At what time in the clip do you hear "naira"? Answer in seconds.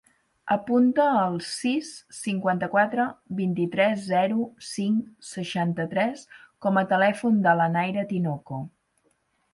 7.77-8.11